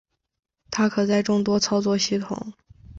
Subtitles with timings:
[0.71, 2.53] 它可在众多操作系统。